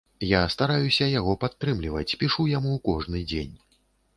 [0.27, 3.55] Я стараюся яго падтрымліваць, пішу яму кожны дзень.